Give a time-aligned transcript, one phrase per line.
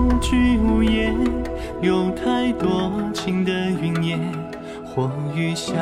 [0.00, 1.14] 无惧无言，
[1.82, 4.18] 有太多情的云烟，
[4.86, 5.74] 或雨笑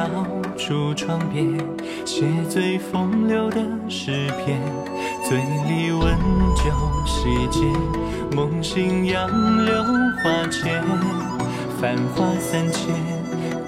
[0.56, 1.56] 出窗边，
[2.04, 4.60] 写最风流的诗篇，
[5.24, 6.16] 醉里温
[6.56, 6.64] 酒，
[7.06, 7.62] 世间
[8.34, 9.28] 梦醒，杨
[9.64, 9.84] 柳
[10.24, 10.82] 花前，
[11.80, 12.92] 繁华三千，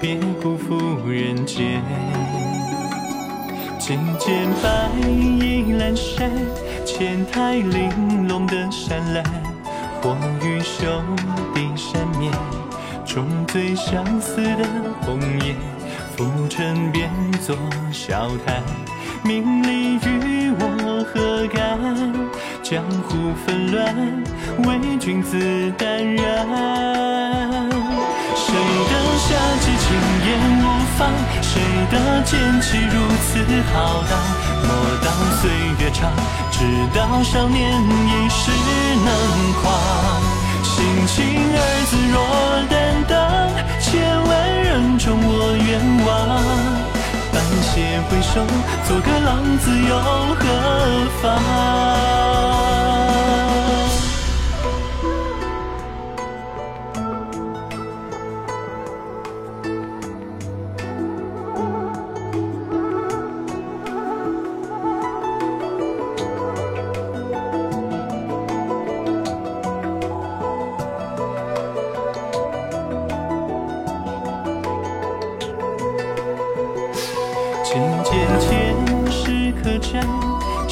[0.01, 0.77] 别辜负
[1.09, 1.81] 人间。
[3.79, 6.29] 只见白衣阑珊，
[6.85, 9.50] 前台玲珑的山岚。
[10.03, 11.05] 或于兄
[11.55, 12.33] 弟山面，
[13.05, 14.65] 重醉相思的
[15.03, 15.55] 红颜，
[16.17, 17.11] 浮沉变
[17.45, 17.55] 作
[17.93, 18.63] 笑谈，
[19.23, 21.79] 名利与我何干？
[22.63, 23.95] 江湖纷乱，
[24.65, 25.37] 唯君子
[25.77, 26.47] 淡然。
[28.35, 28.55] 谁
[28.91, 29.29] 的夏
[29.61, 29.87] 季轻
[30.27, 30.29] 烟
[30.61, 30.65] 无
[30.97, 30.99] 妨？
[31.43, 33.29] 谁的剑气如此
[33.73, 34.40] 浩荡？
[36.61, 37.59] 只道岁月长，直到少年
[38.07, 38.53] 一世
[39.07, 39.09] 能
[39.63, 39.65] 狂。
[40.63, 41.17] 性情
[41.57, 41.59] 二
[41.89, 42.15] 字若
[42.69, 42.73] 担
[43.09, 43.17] 当，
[43.81, 43.89] 千
[44.29, 44.31] 万
[44.63, 45.69] 人中我愿
[46.05, 46.09] 望。
[47.33, 47.73] 半斜
[48.11, 48.45] 回首，
[48.87, 49.91] 做个浪子又
[50.37, 50.41] 何
[51.23, 52.70] 妨？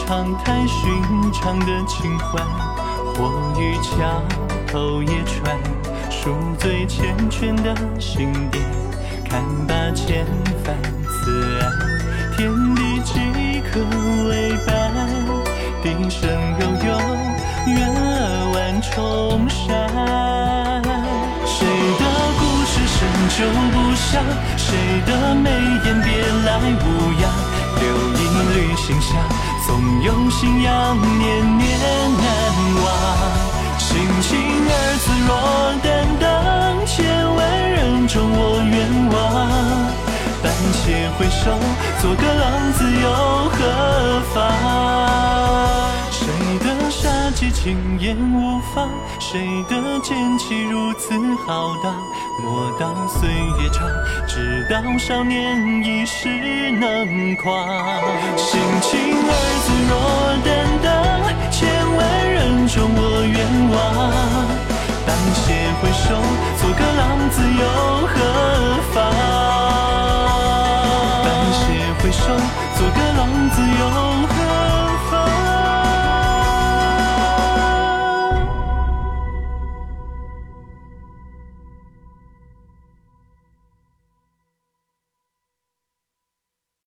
[0.08, 2.42] 长太寻常的清欢。
[3.14, 3.30] 或
[3.60, 4.22] 于桥
[4.66, 5.54] 头夜船，
[6.08, 8.64] 数最缱绻的心典。
[9.28, 10.24] 看罢千
[10.64, 10.74] 帆
[11.04, 11.70] 此岸，
[12.38, 13.80] 天地几可
[14.30, 14.72] 为伴？
[15.82, 16.96] 笛声悠悠，
[17.66, 19.60] 月儿万重山。
[21.44, 21.66] 谁
[21.98, 22.02] 的
[22.38, 22.96] 故事深
[23.36, 23.36] 旧
[23.74, 24.24] 不详？
[24.56, 24.64] 谁
[25.04, 25.50] 的眉
[25.84, 26.08] 眼别
[26.46, 26.48] 来
[26.80, 27.28] 无恙？
[27.78, 28.16] 留一
[28.54, 29.12] 缕馨香，
[30.02, 32.26] 有信仰念念难
[32.84, 32.86] 忘。
[33.78, 33.88] 性
[34.22, 34.28] 情
[34.68, 34.72] 二
[35.02, 35.30] 字若
[35.82, 35.86] 担
[36.20, 36.96] 当，千
[37.34, 37.38] 万
[37.70, 38.76] 人中我愿
[39.10, 39.16] 望。
[40.42, 41.42] 半斜回首，
[42.00, 43.06] 做个浪子又
[43.50, 43.58] 何
[44.34, 45.27] 妨？
[47.00, 48.90] 杀机轻烟无妨？
[49.20, 49.38] 谁
[49.68, 51.14] 的剑气如此
[51.46, 51.94] 浩荡？
[52.42, 53.86] 莫道岁月长，
[54.26, 56.28] 直到少年一世
[56.72, 57.64] 能狂。
[58.36, 59.30] 性情二
[59.62, 59.94] 字若
[60.44, 60.48] 担
[60.82, 60.90] 当，
[61.52, 61.98] 千万
[62.28, 63.38] 人中我愿
[63.70, 63.78] 望。
[65.06, 66.18] 半斜回首，
[66.58, 67.07] 做个浪